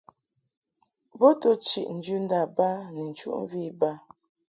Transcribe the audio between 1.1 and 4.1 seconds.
Bo to chiʼ njɨndâ ba ni nchuʼmvi iba.